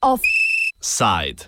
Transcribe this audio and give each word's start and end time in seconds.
Offside. 0.00 1.44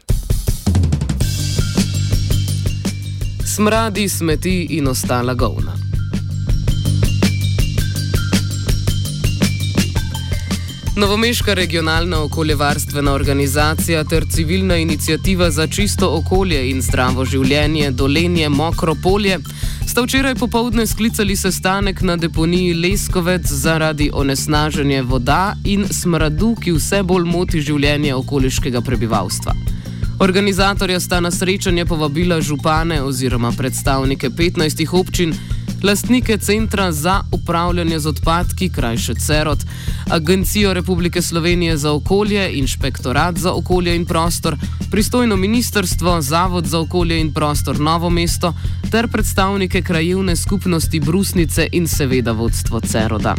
Smradi, 3.45 4.08
smeti 4.08 4.66
in 4.71 4.88
ostala 4.88 5.35
govna. 5.35 5.72
Novomeška 10.96 11.54
regionalna 11.54 12.23
okoljevarstvena 12.23 13.12
organizacija 13.12 14.04
ter 14.04 14.25
civilna 14.30 14.77
inicijativa 14.77 15.50
za 15.50 15.66
čisto 15.66 16.16
okolje 16.16 16.70
in 16.70 16.82
zdravo 16.82 17.25
življenje 17.25 17.91
Dolenje 17.91 18.48
Mokro 18.48 18.95
polje 19.02 19.39
sta 19.93 20.02
včeraj 20.02 20.34
popovdne 20.34 20.86
sklicali 20.86 21.36
sestanek 21.36 22.00
na 22.00 22.16
deponiji 22.16 22.74
Leskovec 22.74 23.46
zaradi 23.46 24.10
onesnaženja 24.14 25.02
voda 25.02 25.55
in 25.64 25.84
smradu, 25.91 26.55
ki 26.56 26.73
vse 26.73 27.02
bolj 27.02 27.27
moti 27.28 27.60
življenje 27.60 28.14
okoliškega 28.14 28.80
prebivalstva. 28.80 29.52
Organizatorja 30.24 31.00
sta 31.00 31.20
na 31.20 31.30
srečanje 31.30 31.84
povabila 31.84 32.41
župane 32.41 33.02
oziroma 33.02 33.52
predstavnike 33.52 34.30
15 34.30 34.95
občin, 34.97 35.34
lastnike 35.82 36.38
Centra 36.38 36.92
za 36.92 37.20
upravljanje 37.32 37.98
z 37.98 38.06
odpadki, 38.06 38.68
krajše 38.68 39.14
CEROT, 39.14 39.59
Agencijo 40.10 40.74
Republike 40.74 41.22
Slovenije 41.22 41.77
za 41.77 41.92
okolje, 41.92 42.50
Inšpektorat 42.52 43.38
za 43.38 43.52
okolje 43.52 43.96
in 43.96 44.06
prostor, 44.06 44.56
pristojno 44.91 45.36
ministrstvo, 45.36 46.20
Zavod 46.20 46.66
za 46.66 46.78
okolje 46.80 47.20
in 47.20 47.32
prostor 47.32 47.80
Novo 47.80 48.10
mesto 48.10 48.55
ter 48.91 49.08
predstavnike 49.08 49.82
krajevne 49.82 50.36
skupnosti 50.36 51.00
Brusnice 51.00 51.68
in 51.72 51.88
seveda 51.88 52.33
vodstvo 52.33 52.80
CERODA. 52.80 53.34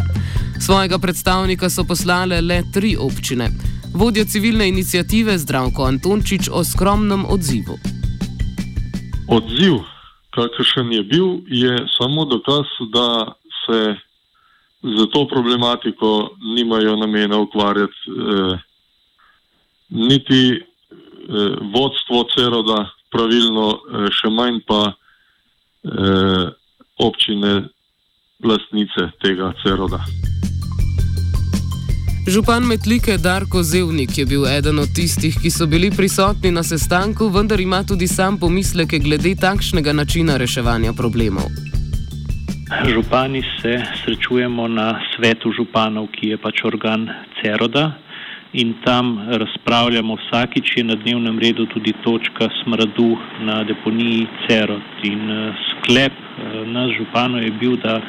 Svojega 0.60 1.00
predstavnika 1.00 1.70
so 1.70 1.84
poslale 1.84 2.42
le 2.42 2.64
tri 2.74 2.98
občine. 3.00 3.50
Vodja 3.94 4.26
civilne 4.26 4.68
inicijative 4.68 5.38
Zdravko 5.38 5.84
Antončič 5.86 6.50
o 6.52 6.64
skromnem 6.64 7.26
odzivu. 7.26 7.78
Odziv 9.28 9.93
kakršen 10.34 10.92
je 10.94 11.04
bil, 11.04 11.28
je 11.48 11.78
samo 11.98 12.26
dokaz, 12.26 12.66
da 12.94 13.34
se 13.66 13.96
za 14.84 15.06
to 15.14 15.28
problematiko 15.28 16.36
nimajo 16.56 16.96
namena 16.96 17.40
ukvarjati 17.40 17.94
eh, 18.08 18.58
niti 19.90 20.52
eh, 20.52 21.56
vodstvo 21.76 22.26
CERODA 22.36 22.90
pravilno, 23.12 23.70
eh, 23.72 24.10
še 24.12 24.30
manj 24.34 24.60
pa 24.68 24.82
eh, 24.92 26.46
občine 27.00 27.56
lastnice 28.44 29.12
tega 29.22 29.54
CERODA. 29.64 30.33
Župan 32.28 32.64
Metlike 32.64 33.18
Darko 33.18 33.64
Zevnik 33.64 34.18
je 34.18 34.26
bil 34.26 34.46
eden 34.48 34.80
od 34.80 34.88
tistih, 34.96 35.36
ki 35.42 35.50
so 35.52 35.66
bili 35.68 35.90
prisotni 35.92 36.52
na 36.56 36.62
sestanku, 36.64 37.28
vendar 37.28 37.60
ima 37.60 37.82
tudi 37.84 38.08
sam 38.08 38.38
pomisleke 38.40 39.00
glede 39.00 39.34
takšnega 39.36 39.92
načina 39.94 40.38
reševanja 40.40 40.94
problemov. 40.94 41.52
Župani 42.88 43.42
se 43.60 43.74
srečujemo 44.04 44.68
na 44.68 45.02
svetu 45.12 45.52
županov, 45.52 46.08
ki 46.16 46.30
je 46.32 46.38
pač 46.38 46.64
organ 46.64 47.10
CERODA 47.42 47.92
in 48.54 48.72
tam 48.86 49.20
razpravljamo 49.28 50.16
vsakič 50.16 50.78
je 50.78 50.84
na 50.84 50.96
dnevnem 50.96 51.40
redu 51.40 51.66
tudi 51.66 51.94
točka 52.04 52.48
smradu 52.64 53.18
na 53.42 53.64
deponiji 53.64 54.28
CEROD. 54.48 54.88
In 55.04 55.32
eh, 55.32 55.52
sklep 55.68 56.16
eh, 56.16 56.64
nas 56.72 56.96
županov 56.96 57.44
je 57.44 57.52
bil, 57.52 57.76
da 57.84 58.00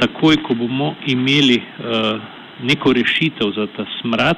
takoj, 0.00 0.36
ko 0.44 0.54
bomo 0.54 0.94
imeli 1.06 1.56
uh, 1.56 2.20
neko 2.62 2.92
rešitev 2.92 3.52
za 3.56 3.66
ta 3.76 3.86
smrad, 4.00 4.36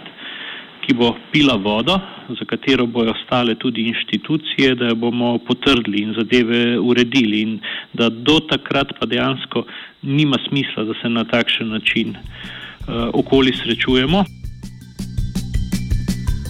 ki 0.87 0.95
bo 0.95 1.15
pila 1.33 1.57
vodo, 1.57 1.99
za 2.29 2.45
katero 2.45 2.87
bojo 2.87 3.15
stale 3.25 3.55
tudi 3.55 3.83
inštitucije, 3.89 4.75
da 4.75 4.93
jo 4.93 4.95
bomo 4.95 5.39
potrdili 5.39 6.03
in 6.03 6.15
zadeve 6.19 6.79
uredili 6.79 7.41
in 7.41 7.59
da 7.93 8.09
do 8.09 8.41
takrat 8.41 8.93
pa 9.01 9.07
dejansko 9.07 9.65
nima 10.03 10.37
smisla, 10.49 10.85
da 10.85 10.95
se 11.03 11.09
na 11.09 11.25
takšen 11.25 11.69
način 11.69 12.17
uh, 12.17 13.09
okoli 13.13 13.53
srečujemo. 13.63 14.25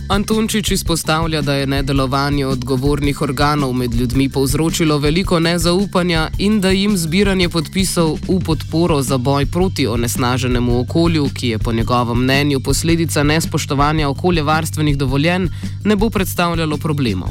Antončič 0.09 0.71
izpostavlja, 0.71 1.41
da 1.43 1.55
je 1.55 1.67
nedelovanje 1.67 2.47
odgovornih 2.47 3.23
organov 3.23 3.73
med 3.73 3.95
ljudmi 3.95 4.29
povzročilo 4.29 4.99
veliko 4.99 5.41
nezaupanja 5.41 6.29
in 6.39 6.61
da 6.61 6.71
jim 6.71 6.97
zbiranje 6.97 7.49
podpisov 7.49 8.19
v 8.29 8.37
podporo 8.47 9.03
za 9.03 9.19
boj 9.19 9.47
proti 9.47 9.87
onesnaženemu 9.87 10.81
okolju, 10.81 11.25
ki 11.37 11.49
je 11.49 11.59
po 11.59 11.73
njegovem 11.73 12.19
mnenju 12.19 12.61
posledica 12.65 13.23
nespoštovanja 13.23 14.09
okoljevarstvenih 14.09 14.99
dovoljenj, 14.99 15.49
ne 15.85 15.97
bo 15.97 16.11
predstavljalo 16.11 16.77
problemov. 16.77 17.31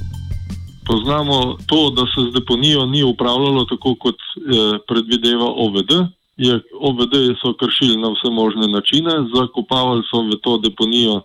Poznamo 0.88 1.58
to, 1.66 1.90
da 1.90 2.02
se 2.02 2.30
z 2.30 2.34
deponijo 2.34 2.86
ni 2.86 3.04
upravljalo 3.04 3.66
tako, 3.66 3.96
kot 3.96 4.16
eh, 4.16 4.80
predvideva 4.88 5.46
OVD. 5.46 5.92
Je, 6.38 6.62
OVD 6.82 7.14
so 7.42 7.54
kršili 7.54 8.02
na 8.02 8.10
vse 8.10 8.34
možne 8.34 8.68
načine, 8.68 9.12
zakopavali 9.36 10.02
so 10.10 10.22
v 10.22 10.42
to 10.42 10.58
deponijo 10.58 11.22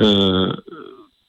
eh, 0.00 0.50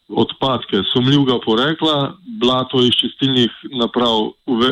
odpadke 0.08 0.82
sumljivega 0.94 1.40
porekla, 1.46 2.16
blato 2.40 2.82
iz 2.84 2.96
čistilnih 3.00 3.52
naprav 3.76 4.32
v 4.48 4.72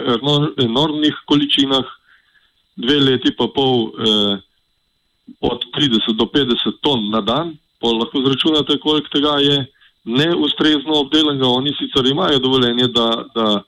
enormnih 0.64 1.16
količinah, 1.26 1.86
dve 2.76 3.00
leti 3.00 3.36
pa 3.36 3.48
pol 3.56 3.92
eh, 3.92 4.36
od 5.42 5.64
30 5.78 6.16
do 6.16 6.26
50 6.26 6.82
ton 6.82 7.10
na 7.12 7.22
dan, 7.22 7.56
pa 7.82 7.92
lahko 7.92 8.22
zračunate, 8.24 8.80
koliko 8.80 9.10
tega 9.12 9.38
je 9.44 9.66
neustrezno 10.06 11.00
obdelanega. 11.02 11.48
Oni 11.48 11.74
sicer 11.80 12.06
imajo 12.06 12.40
dovoljenje, 12.40 12.88
da, 12.88 13.10
da 13.36 13.62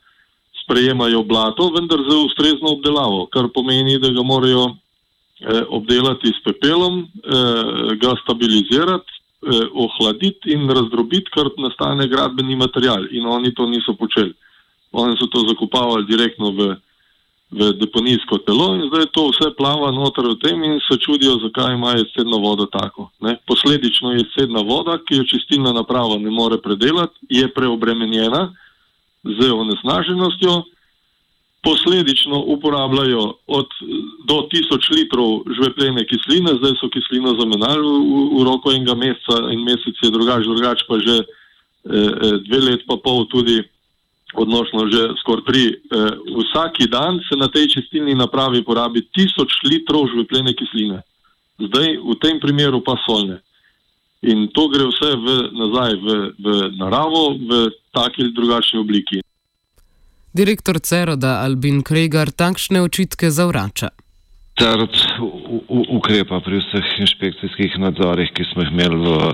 sprejemajo 0.64 1.24
blato, 1.24 1.70
vendar 1.76 2.00
za 2.10 2.18
ustrezno 2.18 2.76
obdelavo, 2.78 3.26
kar 3.34 3.50
pomeni, 3.54 4.00
da 4.00 4.10
ga 4.10 4.24
morajo 4.24 4.66
eh, 5.40 5.64
obdelati 5.70 6.28
s 6.28 6.44
pepelom, 6.46 7.00
eh, 7.02 7.96
ga 8.02 8.16
stabilizirati, 8.24 9.17
eh, 9.46 9.68
ohladiti 9.74 10.54
in 10.54 10.70
razdrobiti, 10.70 11.32
kar 11.34 11.50
nastane 11.58 12.08
gradbeni 12.08 12.56
material. 12.56 13.08
In 13.12 13.26
oni 13.26 13.54
to 13.54 13.68
niso 13.70 13.94
počeli. 13.94 14.34
Oni 14.92 15.18
so 15.20 15.28
to 15.28 15.44
zakopavali 15.48 16.08
direktno 16.08 16.52
v, 16.52 16.76
v 17.52 17.74
deponijsko 17.80 18.40
telo 18.48 18.76
in 18.76 18.88
zdaj 18.88 19.12
to 19.12 19.28
vse 19.30 19.52
plava 19.58 19.92
noter 19.92 20.26
v 20.32 20.38
tem 20.40 20.64
in 20.64 20.80
se 20.88 20.98
čudijo, 21.00 21.38
zakaj 21.44 21.76
ima 21.76 21.92
jedcedna 22.00 22.38
voda 22.40 22.66
tako. 22.72 23.12
Ne? 23.22 23.38
Posledično 23.48 24.16
jedcedna 24.16 24.64
voda, 24.64 24.98
ki 25.04 25.22
jo 25.22 25.28
čistilna 25.28 25.76
naprava 25.76 26.18
ne 26.18 26.32
more 26.32 26.58
predelati, 26.62 27.20
je 27.30 27.48
preobremenjena 27.54 28.54
z 29.24 29.52
onesnaženostjo 29.52 30.64
posledično 31.64 32.44
uporabljajo 32.54 33.34
od 33.48 33.68
do 34.28 34.36
1000 34.52 34.92
litrov 34.96 35.42
žvepljene 35.58 36.06
kisline, 36.08 36.52
zdaj 36.60 36.76
so 36.80 36.90
kislino 36.90 37.34
zamenjali 37.40 37.82
v, 37.82 38.22
v 38.38 38.44
roko 38.46 38.72
enega 38.72 38.96
meseca 38.96 39.52
in 39.52 39.64
mesec 39.66 39.96
je 40.04 40.12
drugač, 40.12 40.46
drugač 40.46 40.86
pa 40.88 41.00
že 41.00 41.18
eh, 41.18 41.26
eh, 41.90 42.38
dve 42.48 42.60
let 42.70 42.86
pa 42.88 42.98
pol 43.04 43.26
tudi 43.32 43.64
odnosno 44.34 44.88
že 44.92 45.18
skoraj 45.24 45.46
tri. 45.50 45.64
Eh, 45.74 46.12
vsaki 46.44 46.88
dan 46.88 47.20
se 47.30 47.36
na 47.36 47.48
tej 47.48 47.68
čistilni 47.74 48.16
napravi 48.16 48.64
porabi 48.64 49.02
1000 49.02 49.70
litrov 49.72 50.08
žvepljene 50.14 50.54
kisline. 50.54 51.02
Zdaj 51.58 51.88
v 51.98 52.14
tem 52.22 52.40
primeru 52.40 52.84
pa 52.86 52.96
solne. 53.06 53.42
In 54.22 54.48
to 54.54 54.68
gre 54.70 54.86
vse 54.90 55.10
v, 55.14 55.28
nazaj 55.54 55.94
v, 56.02 56.08
v 56.42 56.46
naravo 56.78 57.38
v 57.38 57.70
taki 57.94 58.26
ali 58.26 58.34
drugačni 58.34 58.80
obliki. 58.82 59.22
Direktor 60.34 60.80
Ceroda 60.80 61.42
Albin 61.44 61.84
Kregar 61.84 62.32
takšne 62.32 62.82
očitke 62.82 63.32
zavrača. 63.32 63.90
Cerod 64.58 64.90
ukrepa 65.70 66.40
pri 66.42 66.58
vseh 66.58 66.88
inšpekcijskih 67.06 67.78
nadzorih, 67.78 68.32
ki 68.34 68.44
smo 68.50 68.66
jih 68.66 68.72
imeli 68.74 68.98
v 68.98 69.34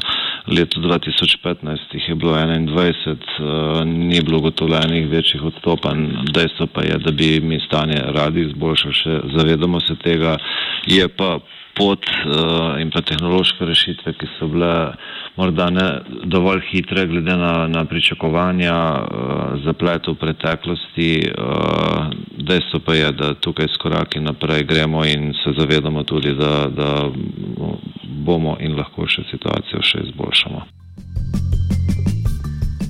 letu 0.52 0.84
2015, 0.84 1.96
jih 1.96 2.10
je 2.10 2.16
bilo 2.16 2.36
21, 2.36 3.24
eh, 3.40 3.86
ni 3.86 4.20
bilo 4.22 4.38
ugotovljenih 4.44 5.08
večjih 5.10 5.44
odstopanj. 5.44 6.28
Dejstvo 6.36 6.68
pa 6.68 6.84
je, 6.84 7.00
da 7.06 7.12
bi 7.12 7.40
mi 7.40 7.60
stanje 7.64 8.04
radi 8.04 8.42
izboljšali, 8.50 8.94
še 8.94 9.20
zavedamo 9.38 9.80
se 9.80 9.96
tega. 10.04 10.38
Je 10.88 11.08
pa 11.08 11.40
pot 11.78 12.06
uh, 12.06 12.82
in 12.82 12.92
pa 12.94 13.02
tehnološke 13.02 13.66
rešitve, 13.66 14.14
ki 14.20 14.30
so 14.38 14.48
bile 14.52 14.74
morda 15.38 15.70
ne 15.74 15.88
dovolj 16.30 16.62
hitre 16.70 17.08
glede 17.10 17.38
na, 17.38 17.68
na 17.68 17.86
pričakovanja 17.90 18.76
uh, 18.76 19.56
zapletov 19.66 20.18
v 20.18 20.22
preteklosti. 20.28 21.10
Uh, 21.34 22.14
dejstvo 22.38 22.84
pa 22.86 22.98
je, 22.98 23.10
da 23.18 23.34
tukaj 23.34 23.72
s 23.72 23.82
koraki 23.82 24.22
naprej 24.22 24.68
gremo 24.70 25.06
in 25.06 25.34
se 25.44 25.56
zavedamo 25.58 26.04
tudi, 26.04 26.36
da, 26.38 26.68
da 26.70 26.90
bomo 28.26 28.58
in 28.60 28.78
lahko 28.78 29.08
še 29.10 29.26
situacijo 29.32 29.82
še 29.82 30.08
izboljšamo. 30.08 30.66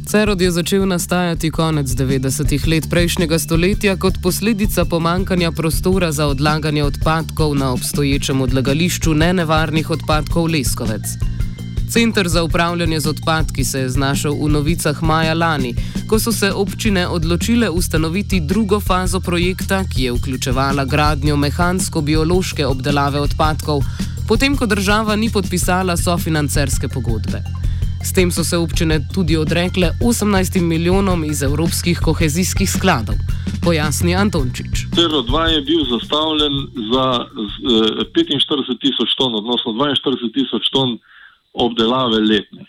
Cerod 0.05 0.41
je 0.41 0.51
začel 0.51 0.85
nastajati 0.87 1.51
konec 1.51 1.87
90-ih 1.87 2.67
let 2.67 2.89
prejšnjega 2.89 3.39
stoletja 3.39 3.95
kot 3.95 4.13
posledica 4.23 4.85
pomankanja 4.85 5.51
prostora 5.51 6.11
za 6.11 6.27
odlaganje 6.27 6.83
odpadkov 6.83 7.55
na 7.55 7.71
obstoječem 7.71 8.41
odlagališču 8.41 9.13
nenevarnih 9.13 9.89
odpadkov 9.89 10.45
Leskovec. 10.45 11.01
Center 11.89 12.27
za 12.27 12.43
upravljanje 12.43 12.99
z 12.99 13.07
odpadki 13.07 13.65
se 13.65 13.79
je 13.79 13.89
znašel 13.89 14.33
v 14.33 14.49
novicah 14.49 15.03
maja 15.03 15.33
lani, 15.33 15.75
ko 16.07 16.19
so 16.19 16.31
se 16.31 16.51
občine 16.51 17.07
odločile 17.07 17.69
ustanoviti 17.69 18.39
drugo 18.39 18.79
fazo 18.79 19.19
projekta, 19.19 19.83
ki 19.95 20.03
je 20.03 20.11
vključevala 20.11 20.85
gradnjo 20.85 21.35
mehansko-biološke 21.35 22.65
obdelave 22.65 23.19
odpadkov, 23.19 23.83
potem 24.27 24.57
ko 24.57 24.65
država 24.65 25.15
ni 25.15 25.29
podpisala 25.29 25.97
sofinancerske 25.97 26.87
pogodbe. 26.87 27.62
S 28.03 28.11
tem 28.11 28.31
so 28.31 28.43
se 28.43 28.57
občine 28.57 28.99
tudi 29.13 29.37
odrekle 29.37 29.91
18 30.01 30.61
milijonom 30.61 31.23
iz 31.23 31.41
evropskih 31.43 31.99
kohezijskih 32.03 32.69
skladov, 32.69 33.15
pojasni 33.63 34.15
Antončič. 34.15 34.91
Terro 34.95 35.21
2 35.23 35.45
je 35.55 35.61
bil 35.61 35.81
zastavljen 35.87 36.53
za 36.91 37.05
45 38.15 38.79
tisoč 38.83 39.15
ton, 39.17 39.35
odnosno 39.35 39.71
42 39.71 40.33
tisoč 40.35 40.69
ton 40.75 40.99
obdelave 41.53 42.19
letne. 42.19 42.67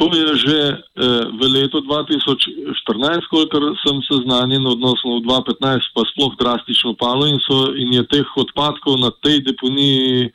To 0.00 0.08
je 0.08 0.36
že 0.40 0.60
eh, 0.72 1.24
v 1.36 1.40
letu 1.52 1.84
2014, 1.84 3.28
kolikor 3.28 3.76
sem 3.84 4.00
seznanjen, 4.08 4.64
odnosno 4.64 5.20
v 5.20 5.28
2015 5.28 5.92
pa 5.92 6.02
sploh 6.08 6.32
drastično 6.40 6.96
palo 6.96 7.28
in, 7.28 7.36
so, 7.44 7.76
in 7.76 7.92
je 7.92 8.02
teh 8.08 8.26
odpadkov 8.36 8.96
na 8.96 9.12
tej 9.20 9.44
deponiji 9.44 10.32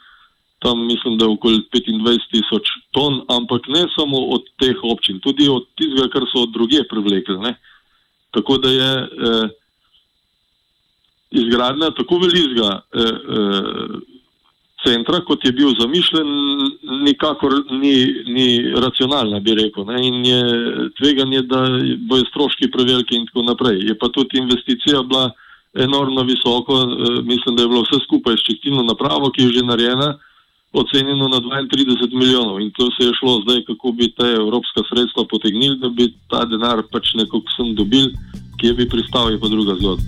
tam 0.60 0.86
mislim, 0.86 1.18
da 1.18 1.26
je 1.26 1.32
okoli 1.32 1.62
25 1.74 2.32
tisoč 2.32 2.68
ton, 2.92 3.22
ampak 3.28 3.68
ne 3.68 3.86
samo 3.98 4.18
od 4.18 4.44
teh 4.60 4.78
občin, 4.84 5.20
tudi 5.20 5.50
od 5.50 5.68
tistega, 5.78 6.10
kar 6.10 6.26
so 6.32 6.44
od 6.48 6.54
druge 6.54 6.84
privlekli. 6.90 7.38
Ne? 7.40 7.56
Tako 8.32 8.58
da 8.58 8.70
je 8.70 8.92
eh, 9.04 9.48
izgradnja 11.32 11.92
tako 11.92 12.18
velikega 12.26 12.82
eh, 12.94 13.02
eh, 13.02 14.00
centra, 14.86 15.22
kot 15.26 15.46
je 15.46 15.52
bil 15.52 15.74
zamišljen, 15.80 16.28
nikakor 17.06 17.54
ni, 17.72 17.96
ni 18.34 18.48
racionalna, 18.82 19.40
bi 19.40 19.56
rekel. 19.62 19.86
Ne? 19.86 20.02
In 20.08 20.26
je 20.26 20.42
tveganje, 20.98 21.42
da 21.42 21.66
bojo 22.10 22.26
stroški 22.32 22.72
preveliki 22.72 23.16
in 23.16 23.28
tako 23.30 23.46
naprej. 23.52 23.84
Je 23.90 23.98
pa 23.98 24.10
tudi 24.10 24.42
investicija 24.42 25.04
bila 25.04 25.30
enormno 25.78 26.24
visoko, 26.24 26.82
eh, 26.82 27.22
mislim, 27.24 27.56
da 27.56 27.64
je 27.64 27.70
bilo 27.70 27.86
vse 27.86 28.02
skupaj 28.06 28.38
s 28.38 28.48
čistilno 28.50 28.84
napravo, 28.84 29.30
ki 29.30 29.44
je 29.44 29.60
že 29.60 29.70
narejena 29.70 30.16
ocenjeno 30.74 31.28
na 31.28 31.40
32 31.40 32.20
milijonov 32.20 32.62
in 32.62 32.72
to 32.78 32.90
se 32.92 33.08
je 33.08 33.12
šlo 33.20 33.42
zdaj, 33.44 33.64
kako 33.68 33.92
bi 33.92 34.12
te 34.18 34.28
evropska 34.42 34.82
sredstva 34.90 35.24
potegnili, 35.30 35.80
da 35.80 35.90
bi 35.90 36.14
ta 36.30 36.46
denar 36.46 36.84
pač 36.92 37.14
nekako 37.14 37.50
sem 37.56 37.76
dobil, 37.76 38.06
kje 38.60 38.74
bi 38.74 38.90
pristal, 38.90 39.32
je 39.32 39.40
pa 39.40 39.48
druga 39.48 39.76
zgodba. 39.80 40.04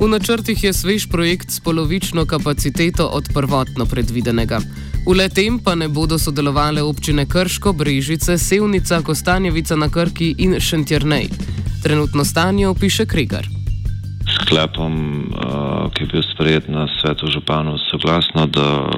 V 0.00 0.08
načrtih 0.08 0.64
je 0.64 0.72
svež 0.72 1.08
projekt 1.08 1.50
s 1.50 1.60
polovično 1.60 2.26
kapaciteto 2.26 3.06
od 3.06 3.24
prvotno 3.34 3.86
predvidenega. 3.86 4.58
V 5.06 5.16
letem 5.16 5.58
pa 5.64 5.74
ne 5.74 5.88
bodo 5.88 6.18
sodelovali 6.18 6.80
občine 6.80 7.26
Krško, 7.26 7.72
Brežice, 7.72 8.38
Sevnica, 8.38 9.02
Kostanjevica 9.02 9.76
na 9.76 9.88
Krki 9.88 10.34
in 10.38 10.60
Šentjernej. 10.60 11.28
Trenutno 11.82 12.24
stanje 12.24 12.68
opiše 12.68 13.06
Krigar 13.06 13.53
sklepom, 14.44 14.94
uh, 15.32 15.88
ki 15.92 16.04
je 16.04 16.08
bil 16.12 16.22
sprejet 16.22 16.68
na 16.68 16.86
svetu 17.00 17.26
županov, 17.32 17.78
soglasno, 17.90 18.46
da 18.46 18.90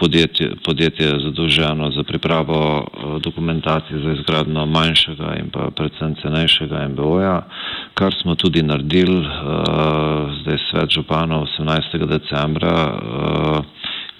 podjetje, 0.00 0.60
podjetje 0.64 1.06
je 1.06 1.20
zadolženo 1.20 1.90
za 1.90 2.02
pripravo 2.02 2.84
uh, 2.84 3.22
dokumentacije 3.22 3.98
za 3.98 4.12
izgradno 4.12 4.66
manjšega 4.66 5.36
in 5.40 5.50
pa 5.50 5.70
predvsem 5.70 6.14
cenejšega 6.22 6.88
MBO-ja, 6.88 7.42
kar 7.94 8.14
smo 8.22 8.34
tudi 8.34 8.62
naredili. 8.62 9.20
Uh, 9.20 10.32
zdaj 10.42 10.58
svet 10.70 10.90
županov 10.90 11.46
18. 11.58 12.06
decembra. 12.06 12.76
Uh, 12.92 13.64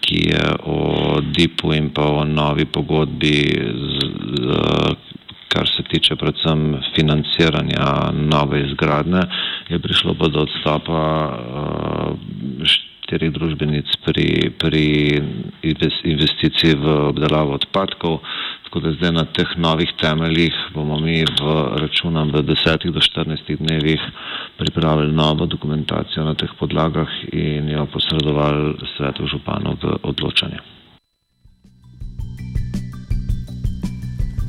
ki 0.05 0.29
je 0.29 0.45
o 0.69 1.21
DIP-u 1.21 1.73
in 1.73 1.89
pa 1.95 2.05
o 2.05 2.25
novi 2.25 2.65
pogodbi, 2.65 3.37
z, 3.73 3.97
z, 4.37 4.95
kar 5.49 5.69
se 5.69 5.83
tiče 5.83 6.17
predvsem 6.17 6.77
financiranja 6.97 8.11
nove 8.13 8.65
izgradne, 8.67 9.23
je 9.69 9.79
prišlo 9.79 10.15
pa 10.15 10.29
do 10.29 10.45
odstopa 10.45 11.03
uh, 11.33 12.85
štirih 13.05 13.33
družbenic 13.37 13.89
pri, 14.05 14.51
pri 14.57 14.85
investiciji 16.09 16.75
v 16.81 17.13
obdelavo 17.13 17.55
odpadkov. 17.61 18.21
Tako 18.65 18.81
da 18.81 18.93
zdaj 18.97 19.13
na 19.13 19.25
teh 19.29 19.51
novih 19.57 19.93
temeljih 20.01 20.57
bomo 20.75 20.99
mi 20.99 21.21
v 21.23 21.45
računam 21.85 22.33
v 22.33 22.43
10 22.43 22.91
do 22.91 23.01
14 23.01 23.57
dnevih 23.61 24.01
pripravili 24.59 25.13
novo 25.13 25.47
dokumentacijo 25.47 26.25
na 26.25 26.35
teh 26.35 26.51
podlagah 26.59 27.09
in 27.33 27.69
jo 27.71 27.87
posredovali 27.87 28.81
svetu 28.97 29.29
županov 29.29 29.79
v 29.83 29.99
odločanje. 30.03 30.75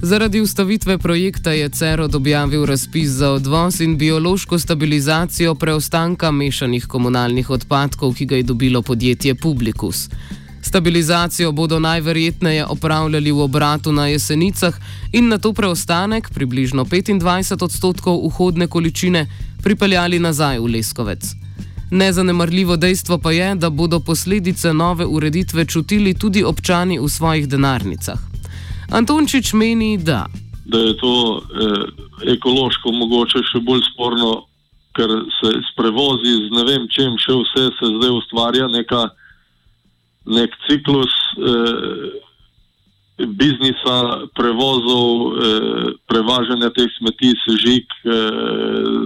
Zaradi 0.05 0.41
ustavitve 0.41 0.97
projekta 0.97 1.51
je 1.51 1.69
Cerod 1.69 2.15
objavil 2.15 2.65
razpis 2.65 3.09
za 3.09 3.29
odvoz 3.31 3.81
in 3.81 3.97
biološko 3.97 4.59
stabilizacijo 4.59 5.55
preostanka 5.55 6.31
mešanih 6.31 6.85
komunalnih 6.87 7.49
odpadkov, 7.49 8.13
ki 8.13 8.25
ga 8.25 8.35
je 8.35 8.43
dobilo 8.43 8.81
podjetje 8.81 9.35
Publikus. 9.35 10.09
Stabilizacijo 10.61 11.51
bodo 11.51 11.79
najverjetneje 11.79 12.65
opravljali 12.65 13.31
v 13.31 13.39
obratu 13.39 13.91
na 13.91 14.07
jesenicah 14.07 14.77
in 15.11 15.27
na 15.27 15.37
to 15.37 15.53
preostanek, 15.53 16.29
približno 16.29 16.85
25 16.85 17.63
odstotkov 17.63 18.27
vhodne 18.27 18.67
količine, 18.67 19.25
pripeljali 19.63 20.19
nazaj 20.19 20.59
v 20.59 20.65
Leskovec. 20.65 21.25
Nezanemarljivo 21.91 22.77
dejstvo 22.77 23.17
pa 23.17 23.31
je, 23.31 23.55
da 23.55 23.69
bodo 23.69 23.99
posledice 23.99 24.73
nove 24.73 25.05
ureditve 25.05 25.65
čutili 25.65 26.13
tudi 26.13 26.43
občani 26.43 26.99
v 26.99 27.09
svojih 27.09 27.47
denarnicah. 27.47 28.34
Antončič 28.91 29.53
meni, 29.53 29.97
da. 29.97 30.25
Da 30.65 30.79
je 30.79 30.97
to 30.97 31.13
eh, 31.37 31.85
ekološko 32.35 32.91
mogoče 32.91 33.43
še 33.51 33.61
bolj 33.65 33.83
sporno, 33.93 34.45
ker 34.95 35.11
se 35.39 35.51
s 35.61 35.71
prevozi, 35.77 36.33
z 36.47 36.53
ne 36.55 36.63
vem 36.67 36.87
čem 36.89 37.17
še 37.19 37.35
vse 37.41 37.65
se 37.79 37.89
zdaj 37.97 38.13
ustvarja 38.15 38.67
neka, 38.71 39.09
nek 40.25 40.55
ciklus 40.67 41.13
eh, 41.37 42.23
biznisa, 43.17 44.27
prevozov, 44.35 45.07
eh, 45.39 45.93
prevažanja 46.07 46.69
teh 46.75 46.89
smeti, 46.97 47.31
sežig. 47.47 47.85
Eh, 48.03 48.99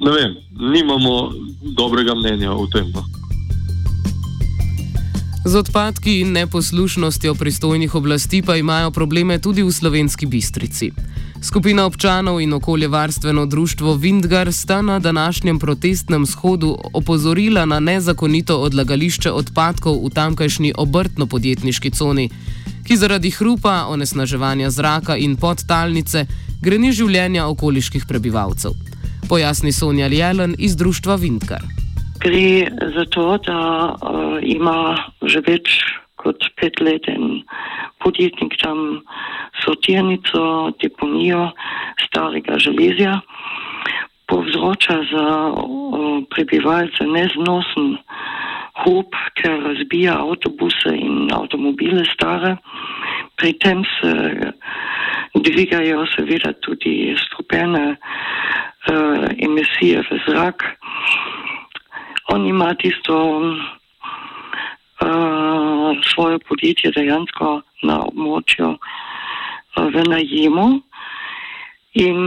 ne 0.00 0.10
vem, 0.10 0.36
nimamo 0.54 1.32
dobrega 1.74 2.14
mnenja 2.14 2.52
o 2.52 2.66
tem. 2.66 2.86
No. 2.94 3.29
Z 5.44 5.54
odpadki 5.56 6.20
in 6.20 6.32
neposlušnostjo 6.32 7.34
pristojnih 7.34 7.94
oblasti 7.94 8.42
pa 8.42 8.56
imajo 8.56 8.90
probleme 8.90 9.38
tudi 9.38 9.62
v 9.62 9.72
slovenski 9.72 10.26
bistrici. 10.26 10.92
Skupina 11.42 11.86
občanov 11.86 12.40
in 12.40 12.52
okoljevarstveno 12.52 13.46
društvo 13.46 13.94
Vindgar 13.94 14.52
sta 14.52 14.82
na 14.82 14.98
današnjem 14.98 15.58
protestnem 15.58 16.26
shodu 16.26 16.76
opozorila 16.92 17.64
na 17.64 17.80
nezakonito 17.80 18.60
odlagališče 18.60 19.32
odpadkov 19.32 20.04
v 20.04 20.10
tamkajšnji 20.10 20.72
obrtno-podjetniški 20.76 21.90
coni, 21.90 22.30
ki 22.84 22.96
zaradi 22.96 23.30
hrupa, 23.30 23.86
onesnaževanja 23.88 24.70
zraka 24.70 25.16
in 25.16 25.36
podtalnice 25.36 26.26
greni 26.60 26.92
življenja 26.92 27.48
okoliških 27.48 28.04
prebivalcev. 28.06 28.72
Pojasni 29.28 29.72
Sonja 29.72 30.06
Jelen 30.06 30.54
iz 30.58 30.76
društva 30.76 31.16
Vindgar 31.16 31.79
gre 32.20 32.68
za 32.94 33.04
to, 33.04 33.38
da 33.38 33.60
uh, 33.88 34.38
ima 34.42 34.96
že 35.22 35.40
več 35.46 35.80
kot 36.20 36.44
pet 36.60 36.80
let 36.84 37.08
en 37.08 37.40
podjetnik 38.04 38.56
tam 38.60 39.00
sortirnico, 39.64 40.72
deponijo 40.82 41.50
starega 42.04 42.58
železja, 42.60 43.20
povzroča 44.28 44.98
za 45.12 45.26
uh, 45.48 46.20
prebivalce 46.34 47.08
neznosen 47.08 47.96
hop, 48.84 49.16
ker 49.40 49.56
razbija 49.64 50.18
avtobuse 50.20 50.92
in 50.96 51.32
avtomobile 51.32 52.04
stare. 52.12 52.56
Pri 53.40 53.52
tem 53.64 53.82
se 53.96 54.12
dvigajo 55.34 56.04
seveda 56.12 56.52
tudi 56.64 57.16
strupene 57.24 57.86
uh, 57.96 59.24
emisije 59.40 60.04
v 60.04 60.20
zrak 60.28 60.68
on 62.32 62.46
ima 62.46 62.74
tisto 62.74 63.16
uh, 63.38 63.56
svoje 66.14 66.38
podjetje 66.38 66.90
dejansko 66.96 67.60
na 67.82 68.00
območju 68.00 68.68
uh, 68.70 68.78
v 69.76 70.04
najemu 70.08 70.80
in 71.94 72.18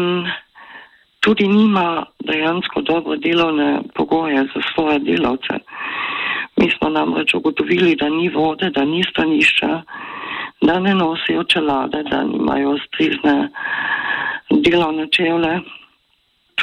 tudi 1.19 1.47
nima 1.47 2.05
dejansko 2.19 2.81
dobro 2.81 3.15
delovne 3.15 3.81
pogoje 3.95 4.43
za 4.55 4.61
svoje 4.73 4.99
delavce. 4.99 5.59
Mi 6.55 6.69
smo 6.77 6.89
namreč 6.89 7.33
ugotovili, 7.33 7.95
da 7.95 8.09
ni 8.09 8.29
vode, 8.29 8.69
da 8.69 8.85
ni 8.85 9.03
stanišča, 9.03 9.81
da 10.61 10.79
ne 10.79 10.95
nosijo 10.95 11.43
čelade, 11.43 12.03
da 12.03 12.23
nimajo 12.23 12.77
strizne 12.87 13.49
delovne 14.49 15.07
čevle. 15.11 15.59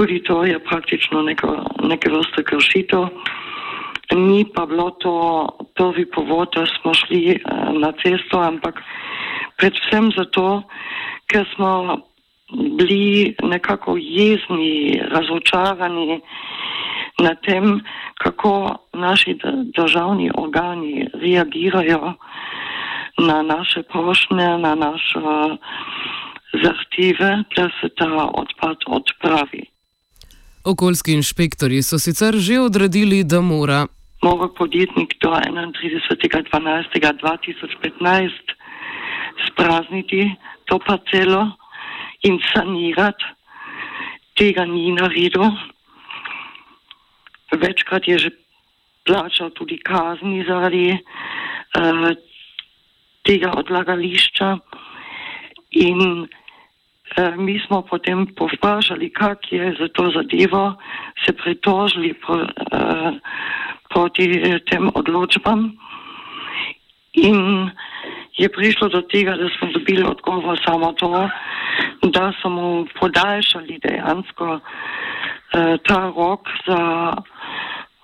Tudi 0.00 0.23
to 0.25 0.45
je 0.45 0.57
praktično 0.64 1.23
neko, 1.23 1.57
neke 1.85 2.09
vrste 2.09 2.40
kršitev. 2.40 3.02
Ni 4.16 4.47
pa 4.54 4.64
bilo 4.66 4.90
to 4.90 5.16
prvi 5.76 6.07
povod, 6.09 6.49
da 6.57 6.64
smo 6.66 6.95
šli 6.95 7.21
eh, 7.37 7.40
na 7.76 7.92
cesto, 8.00 8.40
ampak 8.40 8.80
predvsem 9.61 10.09
zato, 10.16 10.62
ker 11.28 11.45
smo 11.54 12.00
bili 12.78 13.35
nekako 13.42 13.99
jezni, 14.00 15.02
razočarani 15.11 16.21
na 17.21 17.35
tem, 17.35 17.80
kako 18.25 18.76
naši 18.92 19.37
državni 19.76 20.30
organi 20.35 21.11
reagirajo 21.12 22.14
na 23.19 23.42
naše 23.42 23.83
prošnje, 23.83 24.49
na 24.64 24.75
naše 24.75 25.21
zahteve, 26.64 27.45
da 27.57 27.69
se 27.80 27.88
ta 27.97 28.30
odpad 28.33 28.76
odpravi. 28.87 29.70
Okoljski 30.71 31.19
inšpektori 31.19 31.83
so 31.83 31.99
sicer 31.99 32.39
že 32.39 32.61
odredili, 32.61 33.25
da 33.25 33.41
mora. 33.41 33.87
Mora 34.23 34.49
podjetnik 34.59 35.15
do 35.23 35.31
31.12.2015 35.31 38.31
sprazniti 39.47 40.37
to 40.65 40.79
parcelo 40.79 41.50
in 42.23 42.39
sanirati. 42.53 43.25
Tega 44.39 44.65
ni 44.65 44.93
naredil. 44.93 45.50
Večkrat 47.50 48.09
je 48.09 48.19
že 48.19 48.31
plačal 49.05 49.50
tudi 49.50 49.79
kazni 49.79 50.45
zaradi 50.47 50.95
uh, 50.95 51.00
tega 53.27 53.53
odlagališča. 53.59 54.59
In 55.71 56.29
mi 57.37 57.61
smo 57.67 57.83
potem 57.83 58.26
povprašali, 58.26 59.11
kak 59.11 59.52
je 59.52 59.75
za 59.79 59.88
to 59.93 60.11
zadevo, 60.14 60.75
se 61.26 61.33
pritožili 61.33 62.14
pro, 62.14 62.35
uh, 62.35 63.14
proti 63.90 64.40
tem 64.71 64.90
odločbam. 64.95 65.76
In 67.12 67.71
je 68.38 68.49
prišlo 68.49 68.88
do 68.88 69.02
tega, 69.02 69.37
da 69.37 69.49
smo 69.59 69.73
dobili 69.73 70.02
odgovor 70.02 70.61
samo 70.67 70.93
to, 70.93 71.29
da 72.02 72.33
so 72.43 72.49
mu 72.49 72.87
podaljšali 73.00 73.81
dejansko 73.83 74.55
uh, 74.55 74.61
ta 75.87 76.12
rok 76.17 76.49
za 76.67 77.12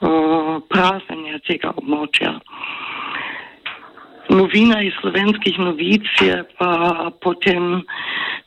uh, 0.01 0.63
praznjenje 0.69 1.39
tega 1.47 1.71
območja. 1.77 2.41
Novina 4.37 4.83
iz 4.83 4.93
slovenskih 5.01 5.59
novic 5.59 6.07
je 6.21 6.37
pa 6.59 6.71
potem 7.25 7.83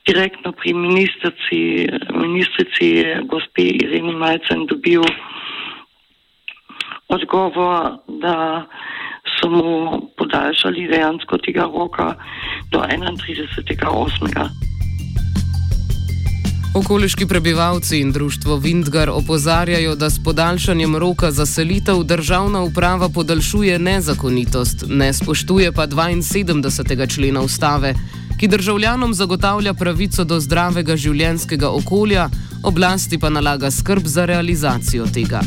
direktno 0.06 0.52
pri 0.52 0.74
ministrici, 0.74 1.90
ministrici 2.14 2.88
gospe 3.26 3.62
Irini 3.62 4.14
Majcen 4.14 4.66
dobil 4.70 5.02
odgovor, 7.10 7.98
da 8.22 8.66
so 9.38 9.50
mu 9.50 10.02
podaljšali 10.18 10.88
dejansko 10.88 11.38
tega 11.38 11.66
roka 11.74 12.14
do 12.72 12.80
31.8. 12.80 14.69
Okoliški 16.80 17.26
prebivalci 17.26 17.98
in 18.00 18.12
društvo 18.12 18.56
Vindgar 18.56 19.10
opozarjajo, 19.10 19.96
da 19.96 20.10
s 20.10 20.24
podaljšanjem 20.24 20.96
roka 20.96 21.32
za 21.32 21.46
selitev 21.46 22.04
državna 22.04 22.62
uprava 22.62 23.10
podaljšuje 23.10 23.80
nezakonitost, 23.80 24.86
ne 24.88 25.14
spoštuje 25.14 25.72
pa 25.72 25.88
72. 25.88 27.16
člena 27.16 27.42
ustave, 27.42 27.94
ki 28.40 28.48
državljanom 28.48 29.14
zagotavlja 29.14 29.74
pravico 29.74 30.24
do 30.24 30.40
zdravega 30.40 30.96
življenjskega 30.96 31.70
okolja, 31.70 32.30
oblasti 32.64 33.20
pa 33.20 33.30
nalaga 33.30 33.72
skrb 33.72 34.08
za 34.08 34.26
realizacijo 34.26 35.06
tega. 35.06 35.42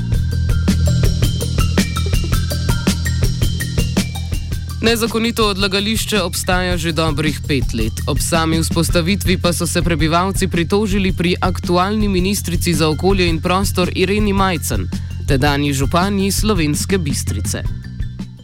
Nezakonito 4.82 5.44
odlagališče 5.46 6.18
obstaja 6.26 6.74
že 6.76 6.90
dobrih 6.92 7.36
pet 7.48 7.70
let. 7.78 7.96
Ob 8.10 8.18
sami 8.18 8.58
vzpostavitvi 8.58 9.38
pa 9.42 9.52
so 9.54 9.66
se 9.66 9.78
prebivalci 9.78 10.50
pritožili 10.50 11.12
pri 11.18 11.38
aktualni 11.38 12.08
ministrici 12.08 12.74
za 12.74 12.90
okolje 12.90 13.28
in 13.30 13.38
prostor 13.38 13.86
Ireni 13.94 14.32
Majcen, 14.32 14.90
tedajni 15.28 15.70
županji 15.72 16.32
Slovenske 16.34 16.98
bistrice. 16.98 17.62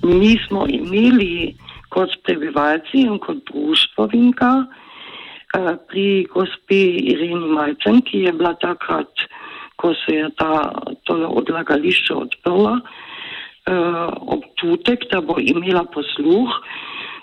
Mi 0.06 0.38
smo 0.46 0.62
imeli 0.70 1.58
kot 1.90 2.14
prebivalci 2.22 3.02
in 3.02 3.18
kot 3.18 3.42
društvo 3.50 4.06
Vinka 4.06 4.52
eh, 4.62 5.74
pri 5.90 6.06
gospe 6.34 6.82
Ireni 7.12 7.50
Majcen, 7.50 7.98
ki 8.06 8.30
je 8.30 8.32
bila 8.32 8.54
takrat, 8.54 9.10
ko 9.76 9.90
se 10.06 10.14
je 10.14 10.30
ta, 10.38 10.70
to 11.02 11.18
odlagališče 11.42 12.14
odprlo 12.14 12.78
občutek, 14.20 15.08
da 15.10 15.20
bo 15.20 15.38
imela 15.38 15.84
posluh, 15.92 16.50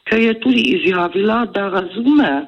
ker 0.06 0.20
je 0.22 0.34
tudi 0.40 0.64
izjavila, 0.76 1.46
da 1.54 1.70
razume 1.70 2.48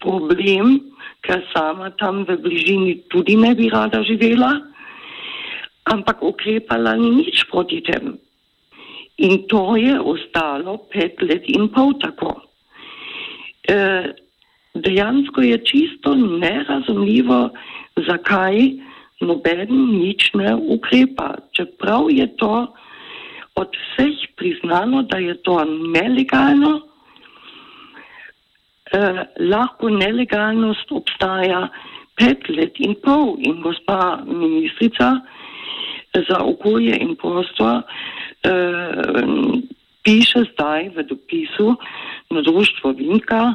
problem, 0.00 0.80
ker 1.20 1.44
sama 1.52 1.90
tam 2.00 2.24
v 2.24 2.36
bližini 2.40 2.94
tudi 3.12 3.36
ne 3.36 3.54
bi 3.54 3.68
rada 3.68 4.02
živela, 4.02 4.56
ampak 5.92 6.22
ukrepala 6.22 6.96
ni 6.96 7.24
nič 7.24 7.44
proti 7.50 7.80
tem. 7.84 8.16
In 9.20 9.44
to 9.48 9.76
je 9.76 10.00
ostalo 10.00 10.88
pet 10.88 11.20
let 11.20 11.44
in 11.44 11.68
pol 11.68 11.92
tako. 12.00 12.40
E, 13.68 13.76
dejansko 14.72 15.44
je 15.44 15.58
čisto 15.64 16.14
nerazumljivo, 16.16 17.52
zakaj 18.08 18.80
noben 19.20 19.68
nič 20.00 20.32
ne 20.32 20.56
ukrepa. 20.56 21.36
Čeprav 21.52 22.08
je 22.08 22.26
to 22.40 22.72
od 23.54 23.68
vseh 23.76 24.16
priznano, 24.36 25.02
da 25.02 25.18
je 25.18 25.34
to 25.42 25.64
nelegalno. 25.64 26.80
Eh, 28.92 29.24
lahko 29.38 29.88
nelegalnost 29.88 30.92
obstaja 30.92 31.68
pet 32.18 32.48
let 32.48 32.74
in 32.82 32.96
pol 32.98 33.36
in 33.38 33.60
gospa 33.62 34.18
ministrica 34.26 35.20
za 36.28 36.38
okolje 36.42 36.98
in 36.98 37.14
prostor 37.14 37.82
eh, 38.42 39.22
piše 40.02 40.42
zdaj 40.52 40.90
v 40.96 41.06
dopisu 41.06 41.76
na 42.30 42.42
društvo 42.42 42.92
Vinka, 42.98 43.54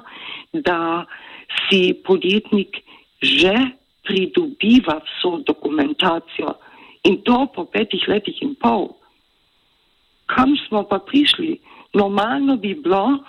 da 0.53 1.05
si 1.67 1.93
podjetnik 2.05 2.79
že 3.21 3.53
pridobiva 4.07 5.01
vso 5.03 5.41
dokumentacijo 5.47 6.53
in 7.03 7.21
to 7.27 7.47
po 7.55 7.65
petih 7.65 8.07
letih 8.07 8.37
in 8.41 8.55
pol 8.55 8.93
kam 10.25 10.55
smo 10.67 10.83
pa 10.83 10.99
prišli? 10.99 11.59
Normalno 11.93 12.57
bi 12.57 12.75
bilo, 12.83 13.19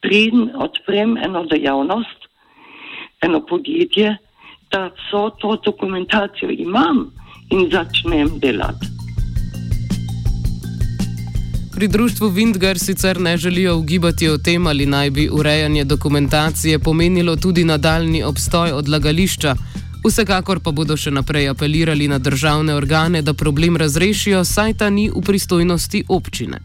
preden 0.00 0.50
odprem 0.54 1.16
eno 1.16 1.44
dejavnost, 1.44 2.28
eno 3.22 3.40
podjetje, 3.46 4.16
da 4.72 4.90
vso 4.96 5.30
to 5.40 5.56
dokumentacijo 5.64 6.50
imam 6.50 7.10
in 7.50 7.70
začnem 7.70 8.38
delati. 8.38 8.86
Pri 11.74 11.88
društvu 11.88 12.30
Windgar 12.30 12.78
sicer 12.78 13.20
ne 13.20 13.36
želijo 13.36 13.76
ugibati 13.76 14.28
o 14.28 14.38
tem, 14.38 14.66
ali 14.66 14.86
naj 14.86 15.10
bi 15.10 15.28
urejanje 15.32 15.84
dokumentacije 15.84 16.78
pomenilo 16.78 17.36
tudi 17.36 17.64
nadaljni 17.64 18.22
obstoj 18.22 18.72
odlagališča. 18.72 19.54
Vsekakor 20.04 20.60
pa 20.60 20.68
bodo 20.76 20.98
še 21.00 21.08
naprej 21.08 21.48
apelirali 21.48 22.04
na 22.12 22.18
državne 22.20 22.74
organe, 22.76 23.22
da 23.24 23.32
problem 23.32 23.78
razrešijo, 23.80 24.44
saj 24.44 24.76
ta 24.84 24.90
ni 24.92 25.08
v 25.08 25.22
pristojnosti 25.24 26.04
občine. 26.12 26.60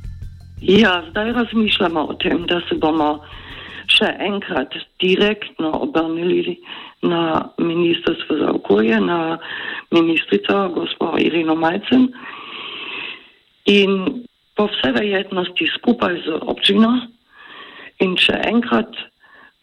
Ja, 0.59 0.99
zdaj 1.09 1.31
razmišljamo 1.31 2.03
o 2.11 2.13
tem, 2.19 2.43
da 2.51 2.59
se 2.67 2.75
bomo 2.75 3.23
še 3.87 4.11
enkrat 4.19 4.75
direktno 4.99 5.71
obrnili 5.87 6.57
na 7.01 7.47
Ministrstvo 7.57 8.37
za 8.37 8.51
okolje, 8.59 8.99
na 8.99 9.39
ministrico 9.91 10.69
gospod 10.75 11.15
Irino 11.23 11.55
Majcen 11.55 12.09
in 13.65 14.25
po 14.55 14.67
vsej 14.67 14.91
verjetnosti 14.99 15.65
skupaj 15.79 16.19
z 16.27 16.43
občino 16.43 16.91
in 18.03 18.19
še 18.19 18.35
enkrat 18.51 18.91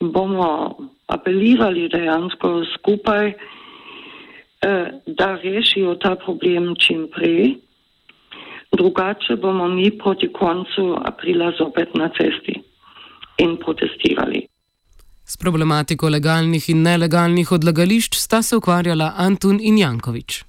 bomo 0.01 0.81
apelirali 1.13 1.89
dejansko 1.93 2.65
skupaj. 2.73 3.37
Eh, 4.67 4.87
da 5.07 5.39
rešijo 5.43 5.95
ta 5.95 6.17
problem 6.25 6.75
čim 6.79 7.09
prej. 7.15 7.55
Drugače 8.77 9.37
bomo 9.37 9.69
mi 9.69 9.99
proti 9.99 10.33
koncu 10.33 10.97
aprila 11.05 11.53
zopet 11.59 11.95
na 11.95 12.09
cesti 12.09 12.55
in 13.39 13.57
protestirali. 13.65 14.47
S 15.25 15.37
problematiko 15.37 16.09
legalnih 16.09 16.71
in 16.71 16.83
nelegalnih 16.83 17.53
odlagališč 17.53 18.19
sta 18.19 18.43
se 18.43 18.57
ukvarjala 18.57 19.13
Antun 19.17 19.59
in 19.63 19.79
Jankovič. 19.79 20.43